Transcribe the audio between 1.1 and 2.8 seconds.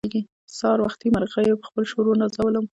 مرغيو په خپل شور ونازولم.